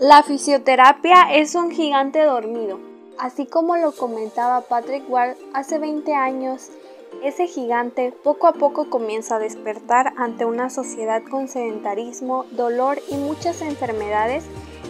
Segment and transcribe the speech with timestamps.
[0.00, 2.78] La fisioterapia es un gigante dormido.
[3.18, 6.68] Así como lo comentaba Patrick Ward hace 20 años,
[7.24, 13.16] ese gigante poco a poco comienza a despertar ante una sociedad con sedentarismo, dolor y
[13.16, 14.44] muchas enfermedades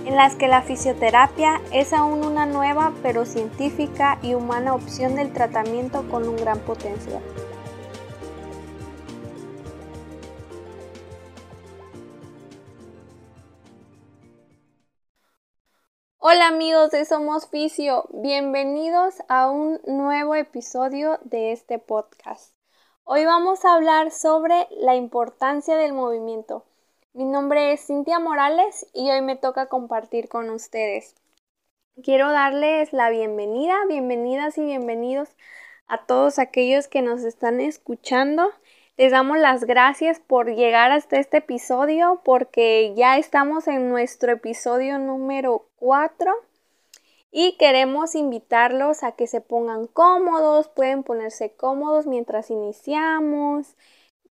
[0.04, 5.32] en las que la fisioterapia es aún una nueva pero científica y humana opción del
[5.32, 7.22] tratamiento con un gran potencial.
[16.30, 22.52] Hola amigos de Somos Fisio, bienvenidos a un nuevo episodio de este podcast.
[23.04, 26.66] Hoy vamos a hablar sobre la importancia del movimiento.
[27.14, 31.14] Mi nombre es Cintia Morales y hoy me toca compartir con ustedes.
[32.04, 35.30] Quiero darles la bienvenida, bienvenidas y bienvenidos
[35.86, 38.50] a todos aquellos que nos están escuchando
[38.98, 44.98] les damos las gracias por llegar hasta este episodio porque ya estamos en nuestro episodio
[44.98, 46.34] número 4
[47.30, 53.76] y queremos invitarlos a que se pongan cómodos, pueden ponerse cómodos mientras iniciamos.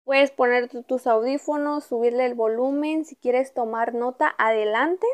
[0.04, 5.06] Puedes poner tus audífonos, subirle el volumen, si quieres tomar nota, adelante.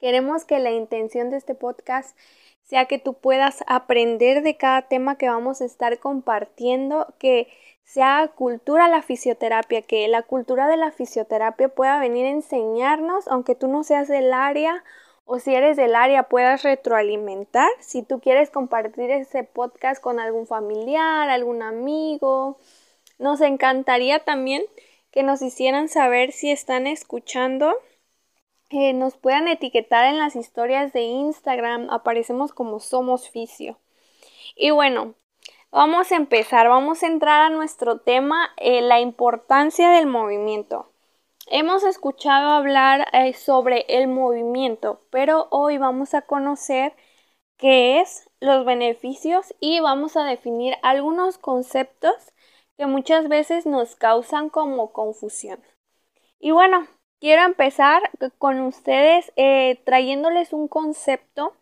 [0.00, 2.14] Queremos que la intención de este podcast
[2.64, 7.48] sea que tú puedas aprender de cada tema que vamos a estar compartiendo, que
[7.84, 13.54] sea cultura la fisioterapia, que la cultura de la fisioterapia pueda venir a enseñarnos, aunque
[13.54, 14.82] tú no seas del área
[15.26, 17.68] o si eres del área puedas retroalimentar.
[17.80, 22.58] Si tú quieres compartir ese podcast con algún familiar, algún amigo,
[23.18, 24.62] nos encantaría también
[25.10, 27.74] que nos hicieran saber si están escuchando.
[28.70, 33.78] Eh, nos puedan etiquetar en las historias de Instagram, aparecemos como Somos Fisio.
[34.56, 35.14] Y bueno,
[35.74, 40.92] Vamos a empezar, vamos a entrar a nuestro tema, eh, la importancia del movimiento.
[41.48, 46.94] Hemos escuchado hablar eh, sobre el movimiento, pero hoy vamos a conocer
[47.56, 52.14] qué es, los beneficios y vamos a definir algunos conceptos
[52.76, 55.60] que muchas veces nos causan como confusión.
[56.38, 56.86] Y bueno,
[57.24, 58.02] quiero empezar
[58.36, 61.54] con ustedes eh, trayéndoles un concepto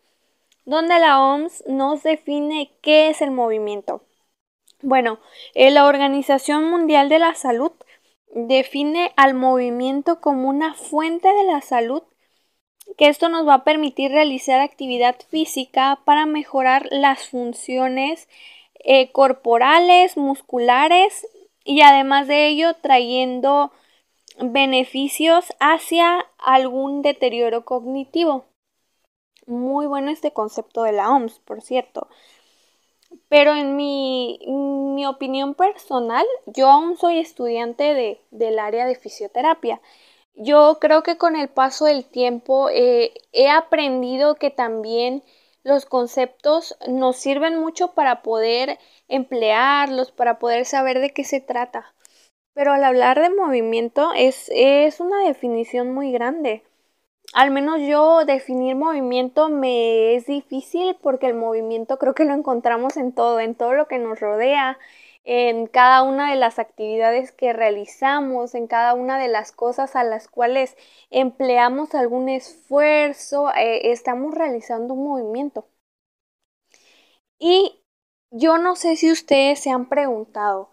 [0.65, 4.01] donde la OMS nos define qué es el movimiento.
[4.81, 5.19] Bueno,
[5.55, 7.71] eh, la Organización Mundial de la Salud
[8.35, 12.03] define al movimiento como una fuente de la salud
[12.97, 18.27] que esto nos va a permitir realizar actividad física para mejorar las funciones
[18.83, 21.25] eh, corporales, musculares
[21.63, 23.71] y además de ello trayendo
[24.39, 28.45] beneficios hacia algún deterioro cognitivo.
[29.45, 32.07] Muy bueno este concepto de la OMS, por cierto.
[33.29, 39.81] Pero en mi, mi opinión personal, yo aún soy estudiante de, del área de fisioterapia.
[40.35, 45.23] Yo creo que con el paso del tiempo eh, he aprendido que también
[45.63, 51.93] los conceptos nos sirven mucho para poder emplearlos, para poder saber de qué se trata.
[52.53, 56.63] Pero al hablar de movimiento es, es una definición muy grande
[57.33, 62.95] al menos yo definir movimiento me es difícil porque el movimiento creo que lo encontramos
[62.97, 64.77] en todo, en todo lo que nos rodea,
[65.23, 70.03] en cada una de las actividades que realizamos, en cada una de las cosas a
[70.03, 70.77] las cuales
[71.09, 75.65] empleamos algún esfuerzo, eh, estamos realizando un movimiento.
[77.39, 77.83] Y
[78.31, 80.69] yo no sé si ustedes se han preguntado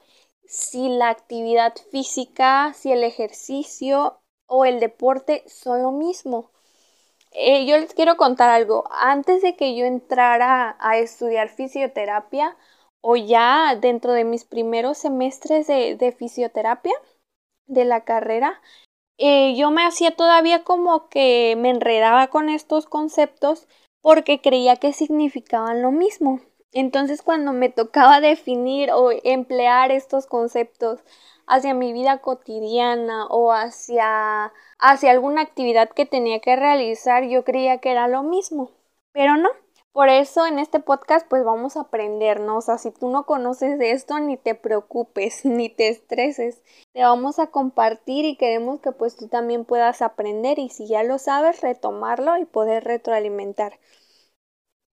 [0.51, 6.51] si la actividad física, si el ejercicio o el deporte son lo mismo.
[7.31, 8.85] Eh, yo les quiero contar algo.
[8.91, 12.57] Antes de que yo entrara a estudiar fisioterapia,
[13.01, 16.95] o ya dentro de mis primeros semestres de, fisioterapia
[17.69, 18.61] de la carrera,
[19.19, 23.69] eh, yo me hacía todavía como que me enredaba con estos conceptos
[24.03, 26.41] porque creía que significaban lo mismo.
[26.73, 31.01] Entonces cuando me tocaba definir o emplear estos conceptos
[31.47, 37.79] hacia mi vida cotidiana o hacia, hacia alguna actividad que tenía que realizar, yo creía
[37.79, 38.71] que era lo mismo,
[39.13, 39.49] pero no.
[39.93, 43.77] Por eso en este podcast pues vamos a aprendernos, o sea, si tú no conoces
[43.81, 46.63] esto ni te preocupes, ni te estreses,
[46.93, 51.03] te vamos a compartir y queremos que pues tú también puedas aprender y si ya
[51.03, 53.81] lo sabes retomarlo y poder retroalimentar.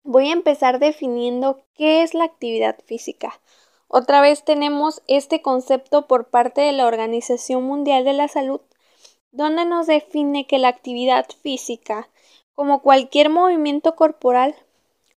[0.08, 3.42] Voy a empezar definiendo qué es la actividad física.
[3.88, 8.62] Otra vez tenemos este concepto por parte de la Organización Mundial de la Salud,
[9.32, 12.08] donde nos define que la actividad física,
[12.54, 14.54] como cualquier movimiento corporal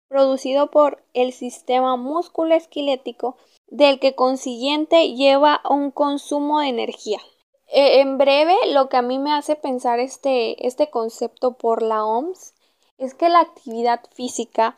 [0.08, 3.36] producido por el sistema musculoesquelético,
[3.68, 7.20] del que consiguiente lleva un consumo de energía.
[7.68, 12.06] eh, en breve, lo que a mí me hace pensar este, este concepto por la
[12.06, 12.54] OMS
[12.98, 14.78] es que la actividad física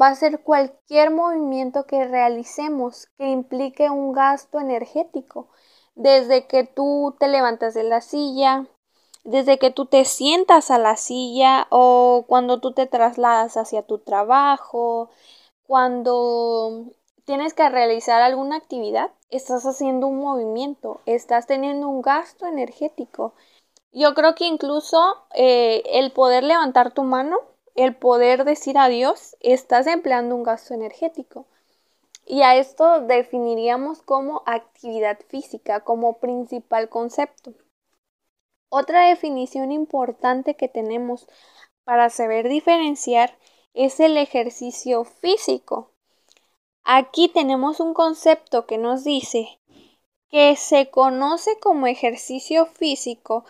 [0.00, 5.48] va a ser cualquier movimiento que realicemos que implique un gasto energético,
[5.94, 8.66] desde que tú te levantas de la silla,
[9.24, 13.98] desde que tú te sientas a la silla o cuando tú te trasladas hacia tu
[13.98, 15.10] trabajo,
[15.66, 16.86] cuando
[17.24, 23.34] tienes que realizar alguna actividad, estás haciendo un movimiento, estás teniendo un gasto energético.
[23.92, 27.38] Yo creo que incluso eh, el poder levantar tu mano,
[27.82, 31.46] el poder decir adiós, estás empleando un gasto energético.
[32.26, 37.54] Y a esto definiríamos como actividad física, como principal concepto.
[38.68, 41.26] Otra definición importante que tenemos
[41.84, 43.36] para saber diferenciar
[43.74, 45.90] es el ejercicio físico.
[46.84, 49.58] Aquí tenemos un concepto que nos dice
[50.28, 53.44] que se conoce como ejercicio físico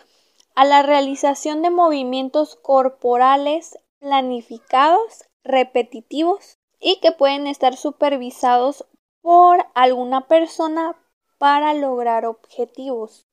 [0.55, 8.85] a la realización de movimientos corporales planificados, repetitivos y que pueden estar supervisados
[9.21, 10.97] por alguna persona
[11.37, 13.27] para lograr objetivos.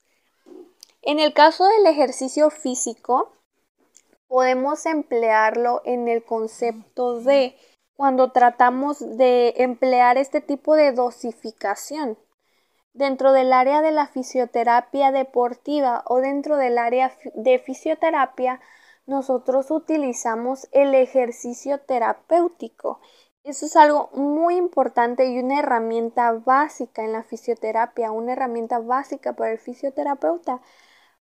[1.02, 3.32] En el caso del ejercicio físico,
[4.28, 7.56] podemos emplearlo en el concepto de
[7.96, 12.18] cuando tratamos de emplear este tipo de dosificación
[12.92, 18.60] dentro del área de la fisioterapia deportiva o dentro del área de fisioterapia,
[19.08, 23.00] nosotros utilizamos el ejercicio terapéutico.
[23.42, 29.32] Eso es algo muy importante y una herramienta básica en la fisioterapia, una herramienta básica
[29.34, 30.60] para el fisioterapeuta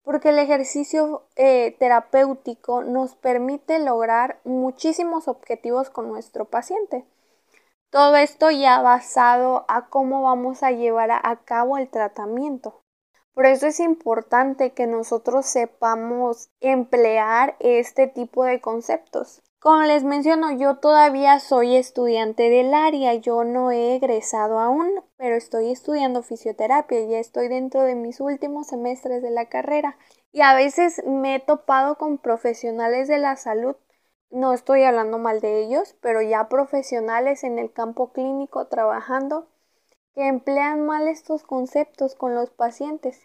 [0.04, 7.06] porque el ejercicio eh, terapéutico nos permite lograr muchísimos objetivos con nuestro paciente.
[7.92, 12.82] Todo esto ya basado a cómo vamos a llevar a cabo el tratamiento.
[13.34, 19.42] Por eso es importante que nosotros sepamos emplear este tipo de conceptos.
[19.60, 25.36] Como les menciono, yo todavía soy estudiante del área, yo no he egresado aún, pero
[25.36, 29.98] estoy estudiando fisioterapia, ya estoy dentro de mis últimos semestres de la carrera
[30.32, 33.76] y a veces me he topado con profesionales de la salud,
[34.32, 39.48] no estoy hablando mal de ellos, pero ya profesionales en el campo clínico trabajando
[40.16, 43.20] que emplean mal estos conceptos con los pacientes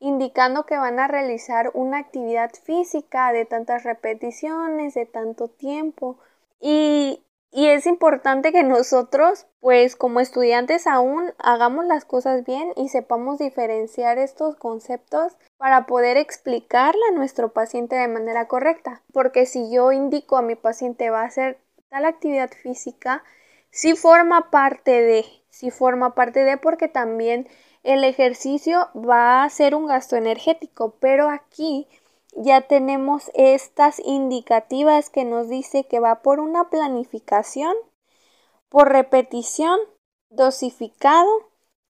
[0.00, 6.18] indicando que van a realizar una actividad física de tantas repeticiones, de tanto tiempo.
[6.58, 7.22] Y,
[7.52, 13.38] y, es importante que nosotros, pues como estudiantes aún, hagamos las cosas bien y sepamos
[13.38, 19.02] diferenciar estos conceptos para poder explicarle a nuestro paciente de manera correcta.
[19.12, 21.58] Porque si yo indico a mi paciente va a hacer
[21.90, 23.22] tal actividad física,
[23.70, 27.48] sí forma parte de, sí forma parte de porque también
[27.82, 31.88] el ejercicio va a ser un gasto energético, pero aquí
[32.34, 37.74] ya tenemos estas indicativas que nos dice que va por una planificación,
[38.68, 39.78] por repetición,
[40.30, 41.28] dosificado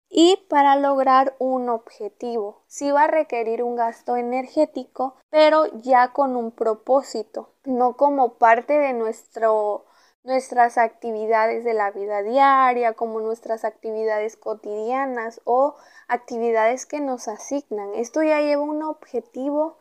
[0.08, 2.62] y para lograr un objetivo.
[2.66, 8.78] Sí va a requerir un gasto energético, pero ya con un propósito, no como parte
[8.78, 9.84] de nuestro
[10.22, 15.76] nuestras actividades de la vida diaria, como nuestras actividades cotidianas o
[16.08, 17.94] actividades que nos asignan.
[17.94, 19.78] Esto ya lleva un objetivo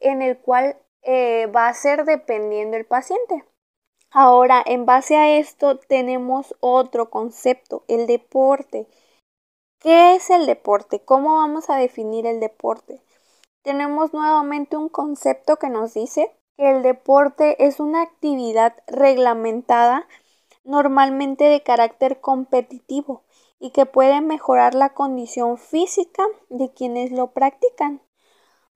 [0.00, 3.44] en el cual eh, va a ser dependiendo el paciente.
[4.10, 8.86] Ahora, en base a esto tenemos otro concepto, el deporte.
[9.78, 11.00] ¿Qué es el deporte?
[11.04, 13.02] ¿Cómo vamos a definir el deporte?
[13.62, 20.06] Tenemos nuevamente un concepto que nos dice que el deporte es una actividad reglamentada
[20.64, 23.22] normalmente de carácter competitivo
[23.58, 28.00] y que puede mejorar la condición física de quienes lo practican.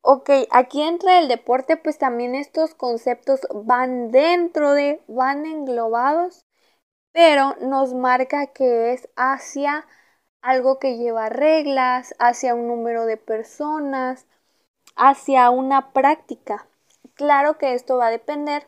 [0.02, 6.46] Ok, aquí entra el deporte, pues también estos conceptos van dentro de, van englobados,
[7.12, 9.86] pero nos marca que es hacia
[10.42, 14.26] algo que lleva reglas, hacia un número de personas,
[14.96, 16.69] hacia una práctica.
[17.20, 18.66] Claro que esto va a depender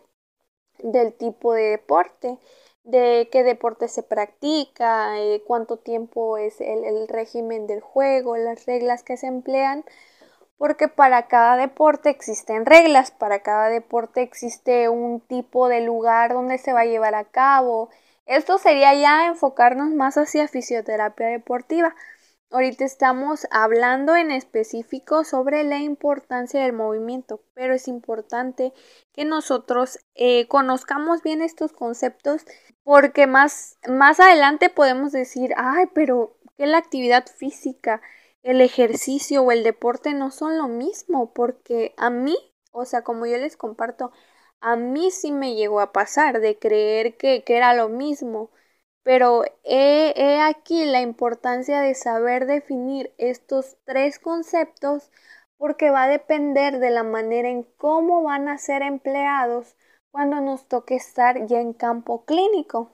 [0.83, 2.39] del tipo de deporte,
[2.85, 8.67] de qué deporte se practica, eh, cuánto tiempo es el, el régimen del juego, las
[8.67, 9.85] reglas que se emplean,
[10.59, 16.59] porque para cada deporte existen reglas, para cada deporte existe un tipo de lugar donde
[16.59, 17.91] se va a llevar a cabo.
[18.27, 21.95] Esto sería ya enfocarnos más hacia fisioterapia deportiva.
[22.53, 28.73] Ahorita estamos hablando en específico sobre la importancia del movimiento, pero es importante
[29.13, 32.45] que nosotros eh, conozcamos bien estos conceptos
[32.85, 38.03] porque más, más adelante podemos decir, ay, pero ¿qué es la actividad física?
[38.43, 42.37] el ejercicio o el deporte no son lo mismo, porque a mí,
[42.73, 44.13] o sea, como yo les comparto,
[44.61, 48.51] a mí sí me llegó a pasar de creer que, que era lo mismo,
[49.03, 55.11] pero he, aquí la importancia de saber definir estos tres conceptos
[55.59, 59.77] porque va a depender de la manera en cómo van a ser empleados
[60.11, 62.93] cuando nos toque estar ya en campo clínico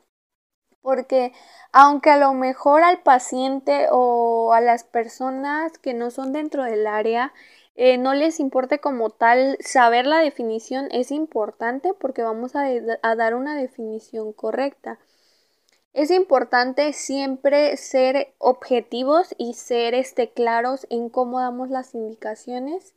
[0.80, 1.32] porque
[1.72, 6.86] aunque a lo mejor al paciente o a las personas que no son dentro del
[6.86, 7.32] área
[7.74, 13.34] eh, no les importe como tal saber la definición es importante porque vamos a dar
[13.34, 14.98] una definición correcta.
[15.98, 22.94] Es importante siempre ser objetivos y ser este, claros en cómo damos las indicaciones,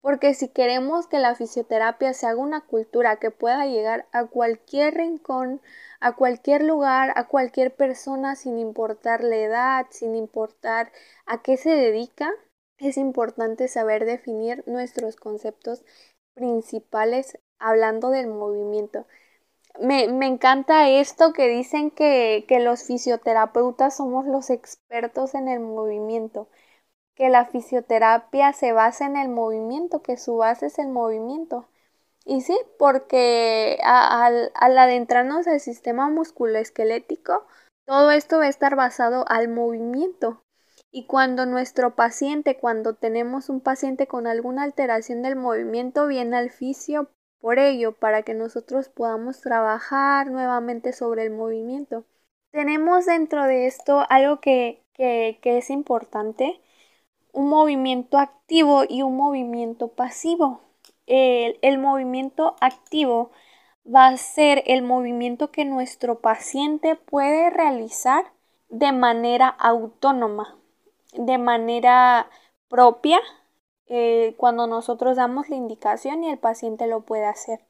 [0.00, 4.94] porque si queremos que la fisioterapia se haga una cultura que pueda llegar a cualquier
[4.94, 5.60] rincón,
[6.00, 10.90] a cualquier lugar, a cualquier persona, sin importar la edad, sin importar
[11.26, 12.30] a qué se dedica,
[12.78, 15.84] es importante saber definir nuestros conceptos
[16.32, 19.06] principales hablando del movimiento.
[19.80, 26.48] Me, encanta esto que dicen que, que los fisioterapeutas somos los expertos en el movimiento,
[27.14, 31.68] que la fisioterapia se basa en el movimiento, que su base es el movimiento.
[32.24, 37.46] Y sí, porque al, adentrarnos al sistema musculoesquelético,
[37.86, 40.42] todo esto va a estar basado al movimiento.
[40.90, 46.50] Y cuando nuestro paciente, cuando tenemos un paciente con alguna alteración del movimiento, viene al
[46.50, 52.04] fisio por ello, para que nosotros podamos trabajar nuevamente sobre el movimiento.
[52.50, 56.60] Tenemos dentro de esto algo que, que, que es importante,
[57.32, 60.60] un movimiento activo y un movimiento pasivo
[61.08, 63.30] el, movimiento activo
[63.86, 68.32] va a ser el movimiento que nuestro paciente puede realizar
[68.68, 70.56] de manera autónoma,
[71.14, 72.28] de manera
[72.68, 73.18] propia,
[73.88, 77.60] eh, cuando nosotros damos la indicación y el paciente lo puede hacer.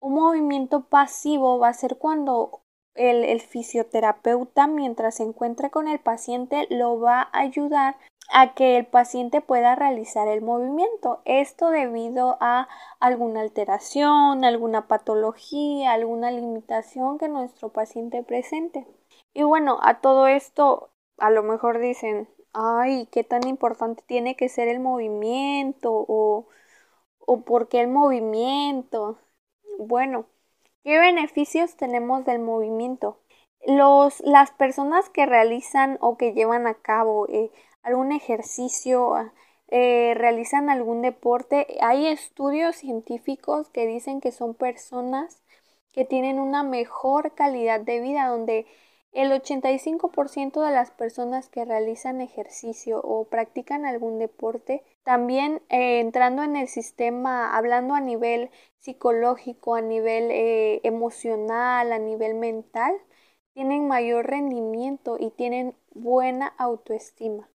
[0.00, 2.60] Un movimiento pasivo va a ser cuando
[2.94, 7.96] el, el, fisioterapeuta, mientras se encuentra con el paciente, lo va a ayudar
[8.32, 11.22] a que el paciente pueda realizar el movimiento.
[11.24, 12.68] Esto debido a
[13.00, 18.86] alguna alteración, alguna patología, alguna limitación que nuestro paciente presente.
[19.34, 24.48] Y bueno, a todo esto a lo mejor dicen, ay, qué tan importante tiene que
[24.48, 26.46] ser el movimiento o,
[27.20, 29.18] o por qué el movimiento.
[29.78, 30.26] Bueno,
[30.84, 33.18] ¿qué beneficios tenemos del movimiento?
[33.66, 37.50] Los, las personas que realizan o que llevan a cabo eh,
[37.82, 39.32] algún ejercicio, ah,
[39.68, 41.66] eh, realizan algún deporte.
[41.80, 45.42] Hay estudios científicos que dicen que son personas
[45.92, 48.66] que tienen una mejor calidad de vida, donde
[49.14, 56.42] el 85% de las personas que realizan ejercicio o practican algún deporte, también eh, entrando
[56.42, 62.92] en el sistema, hablando a nivel psicológico, a nivel eh, emocional, a nivel mental,
[63.54, 67.48] tienen mayor rendimiento y tienen buena autoestima.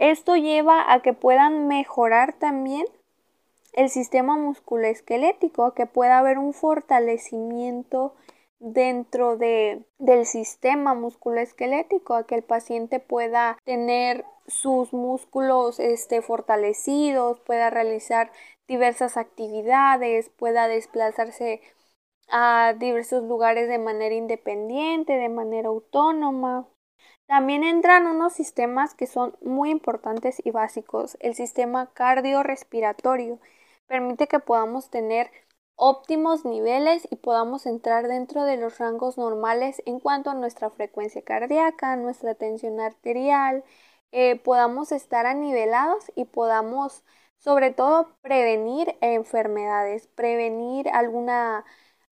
[0.00, 2.86] Esto lleva a que puedan mejorar también
[3.74, 8.14] el sistema musculoesquelético, a que pueda haber un fortalecimiento
[8.62, 17.40] dentro de, del sistema musculoesquelético, a que el paciente pueda tener sus músculos este, fortalecidos,
[17.40, 18.30] pueda realizar
[18.68, 21.60] diversas actividades, pueda desplazarse
[22.28, 26.68] a diversos lugares de manera independiente, de manera autónoma.
[27.26, 31.16] También entran unos sistemas que son muy importantes y básicos.
[31.20, 33.40] El sistema cardiorrespiratorio
[33.86, 35.30] permite que podamos tener
[35.82, 41.22] óptimos niveles y podamos entrar dentro de los rangos normales en cuanto a nuestra frecuencia
[41.22, 43.64] cardíaca, nuestra tensión arterial,
[44.12, 47.04] eh, podamos estar anivelados y podamos
[47.38, 51.64] sobre todo prevenir enfermedades, prevenir alguna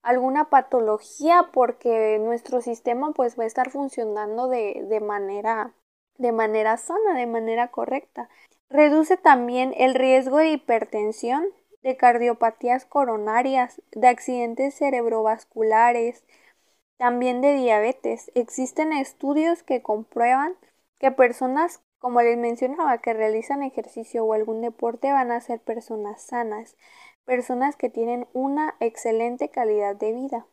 [0.02, 5.74] alguna patología porque nuestro sistema pues va a estar funcionando de, de manera
[6.18, 8.28] de manera sana, de manera correcta.
[8.68, 11.44] Reduce también el riesgo de hipertensión,
[11.82, 16.24] de cardiopatías coronarias, de accidentes cerebrovasculares,
[16.98, 18.30] también de diabetes.
[18.34, 20.56] Existen estudios que comprueban
[20.98, 26.22] que personas, como les mencionaba, que realizan ejercicio o algún deporte van a ser personas
[26.22, 26.76] sanas
[27.30, 30.46] personas que tienen una excelente calidad de vida.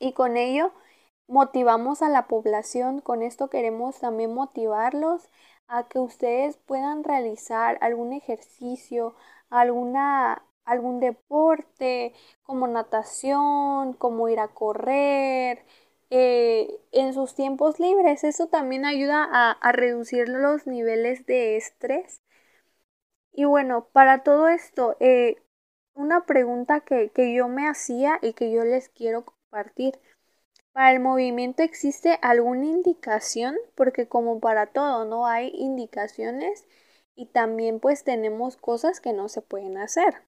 [0.00, 0.72] Y con ello
[1.28, 5.30] motivamos a la población, con esto queremos también motivarlos
[5.72, 9.14] a que ustedes puedan realizar algún ejercicio,
[9.50, 12.14] alguna algún deporte
[12.44, 15.64] como natación, como ir a correr,
[16.10, 18.22] eh, en sus tiempos libres.
[18.24, 22.20] Eso también ayuda a, reducir los niveles de estrés.
[23.32, 25.36] Y bueno, para todo esto, eh,
[25.94, 29.98] una pregunta que, que yo me hacía y que yo les quiero compartir.
[30.72, 35.26] Para el movimiento existe alguna indicación, porque como para todo, ¿no?
[35.26, 36.64] Hay indicaciones
[37.14, 40.22] y también pues tenemos cosas que no se pueden hacer.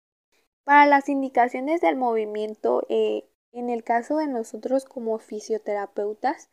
[0.65, 6.51] Para las indicaciones del movimiento, eh, en el caso de nosotros como fisioterapeutas,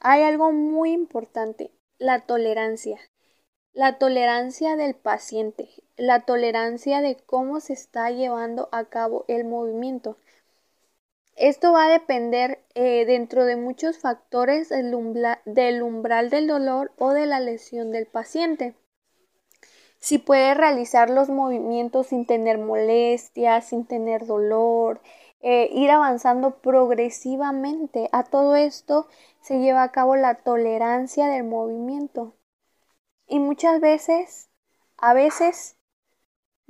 [0.00, 2.98] hay algo muy importante, la tolerancia.
[3.72, 10.16] La tolerancia del paciente, la tolerancia de cómo se está llevando a cabo el movimiento.
[11.40, 15.40] Esto va a depender eh, dentro de muchos factores del umbral
[16.28, 18.74] del dolor o de la lesión del paciente.
[19.98, 25.00] Si puede realizar los movimientos sin tener molestias, sin tener dolor,
[25.40, 28.10] eh, ir avanzando progresivamente.
[28.12, 29.08] A todo esto
[29.40, 32.36] se lleva a cabo la tolerancia del movimiento.
[33.26, 34.50] Y muchas veces,
[34.98, 35.78] a veces,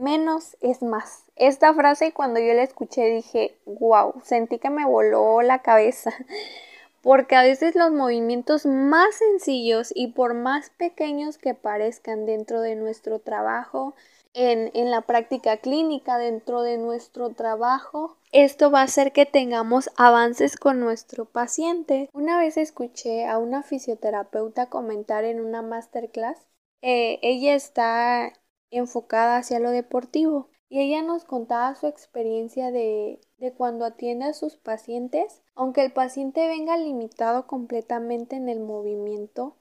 [0.00, 1.24] menos es más.
[1.36, 6.12] Esta frase cuando yo la escuché dije, wow, sentí que me voló la cabeza.
[7.02, 12.74] Porque a veces los movimientos más sencillos y por más pequeños que parezcan dentro de
[12.74, 13.94] nuestro trabajo,
[14.34, 19.90] en, en, la práctica clínica, dentro de nuestro trabajo, esto va a hacer que tengamos
[19.96, 22.08] avances con nuestro paciente.
[22.12, 26.36] Una vez escuché a una fisioterapeuta comentar en una masterclass,
[26.82, 28.32] eh, ella está
[28.70, 30.48] enfocada hacia lo deportivo.
[30.68, 35.92] Y ella nos contaba su experiencia de, de, cuando atiende a sus pacientes, aunque el
[35.92, 39.56] paciente venga limitado completamente en el movimiento,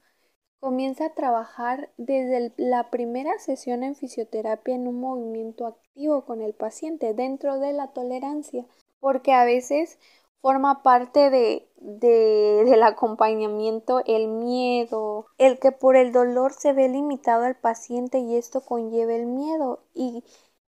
[0.60, 6.54] comienza a trabajar desde la primera sesión en fisioterapia en un movimiento activo con el
[6.54, 8.66] paciente dentro de la tolerancia,
[9.00, 9.98] porque a veces
[10.42, 17.44] forma parte de, del acompañamiento el miedo, el que por el dolor se ve limitado
[17.44, 20.24] al paciente y esto conlleva el miedo y,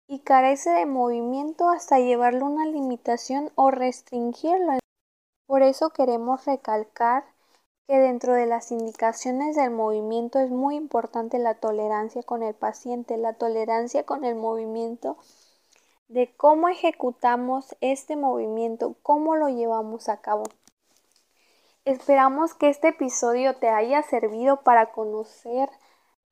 [0.06, 4.78] y carece de movimiento hasta llevarlo a una limitación o restringirlo.
[5.46, 7.24] Por eso queremos recalcar
[7.86, 13.16] que dentro de las indicaciones del movimiento es muy importante la tolerancia con el paciente,
[13.16, 15.16] la tolerancia con el movimiento
[16.08, 20.44] de cómo ejecutamos este movimiento, cómo lo llevamos a cabo.
[21.84, 25.70] Esperamos que este episodio te haya servido para conocer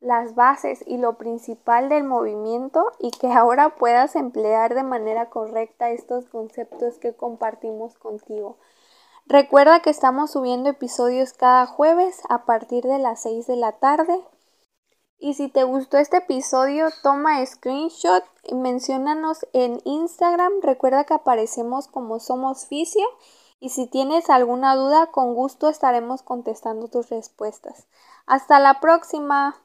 [0.00, 5.90] las bases y lo principal del movimiento y que ahora puedas emplear de manera correcta
[5.90, 8.58] estos conceptos que compartimos contigo.
[9.26, 14.20] Recuerda que estamos subiendo episodios cada jueves a partir de las 6 de la tarde.
[15.18, 20.52] Y si te gustó este episodio, toma screenshot menciónanos en Instagram.
[20.62, 23.07] Recuerda que aparecemos como Somos Fisio.
[23.59, 27.87] Y si tienes alguna duda, con gusto estaremos contestando tus respuestas.
[28.26, 29.57] Hasta la próxima.